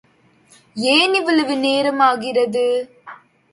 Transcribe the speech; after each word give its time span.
ஏன் 0.75 1.13
இவ்வளவு 1.13 1.55
நேரமாகிறது? 1.57 2.65